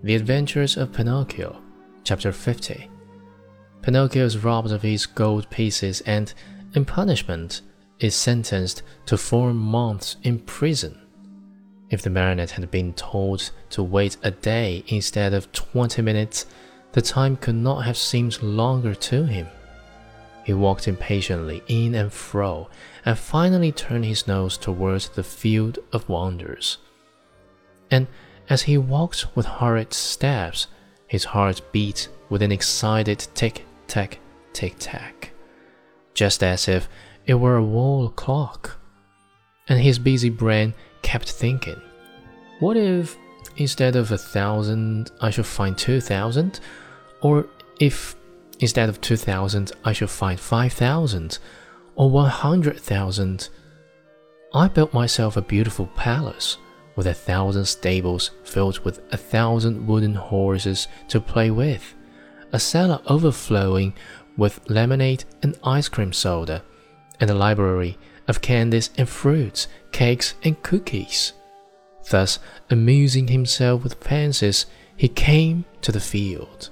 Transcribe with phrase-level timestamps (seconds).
[0.00, 1.60] The Adventures of Pinocchio,
[2.04, 2.88] Chapter 50.
[3.82, 6.32] Pinocchio is robbed of his gold pieces and,
[6.74, 7.62] in punishment,
[7.98, 11.00] is sentenced to four months in prison.
[11.90, 16.46] If the marionette had been told to wait a day instead of 20 minutes,
[16.92, 19.48] the time could not have seemed longer to him.
[20.44, 22.70] He walked impatiently in and fro,
[23.04, 26.78] and finally turned his nose towards the field of wonders.
[27.90, 28.06] And
[28.48, 30.66] as he walked with hurried steps,
[31.06, 34.18] his heart beat with an excited tick tack,
[34.52, 35.32] tick tack,
[36.14, 36.88] just as if
[37.26, 38.78] it were a wall clock.
[39.68, 41.80] And his busy brain kept thinking,
[42.60, 43.16] what if
[43.56, 46.60] instead of a thousand I should find two thousand?
[47.20, 47.46] Or
[47.80, 48.16] if
[48.60, 51.38] Instead of 2,000, I should find 5,000
[51.94, 53.48] or 100,000.
[54.54, 56.56] I built myself a beautiful palace
[56.98, 61.94] with a thousand stables filled with a thousand wooden horses to play with,
[62.50, 63.94] a cellar overflowing
[64.36, 66.60] with lemonade and ice cream soda,
[67.20, 71.34] and a library of candies and fruits, cakes and cookies.
[72.10, 76.70] Thus, amusing himself with fancies, he came to the field.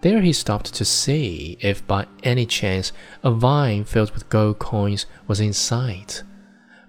[0.00, 5.04] There he stopped to see if by any chance a vine filled with gold coins
[5.28, 6.22] was in sight,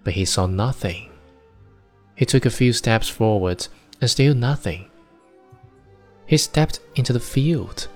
[0.05, 1.09] but he saw nothing.
[2.15, 3.67] He took a few steps forward
[4.01, 4.89] and still nothing.
[6.25, 7.87] He stepped into the field.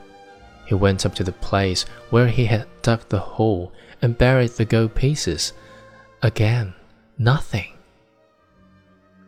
[0.67, 4.65] He went up to the place where he had dug the hole and buried the
[4.65, 5.53] gold pieces.
[6.21, 6.73] Again,
[7.17, 7.73] nothing.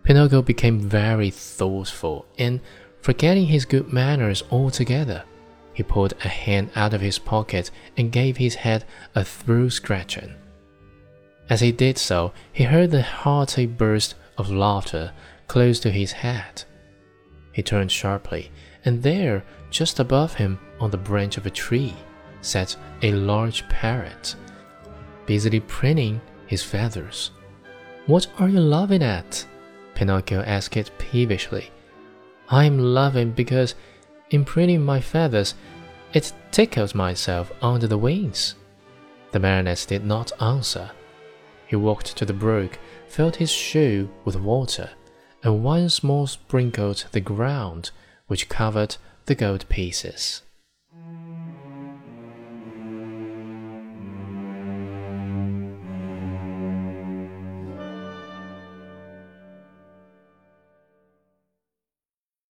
[0.04, 2.60] Pinocchio became very thoughtful and,
[3.02, 5.24] forgetting his good manners altogether,
[5.74, 8.84] he pulled a hand out of his pocket and gave his head
[9.16, 10.34] a through scratching.
[11.50, 15.12] As he did so, he heard the hearty burst of laughter
[15.48, 16.64] close to his head.
[17.54, 18.52] He turned sharply,
[18.86, 21.94] and there, just above him on the branch of a tree,
[22.42, 24.36] sat a large parrot,
[25.26, 27.32] busily preening his feathers.
[28.08, 29.46] What are you laughing at?
[29.96, 31.70] Pinocchio asked it peevishly.
[32.50, 33.76] I am laughing because
[34.32, 35.56] in preening my feathers,
[36.14, 38.56] it tickles myself under the wings.
[39.32, 40.92] The marionette did not answer.
[41.72, 42.78] He walked to the brook,
[43.08, 44.90] filled his shoe with water,
[45.42, 47.92] and once more sprinkled the ground
[48.28, 50.42] which covered the gold pieces.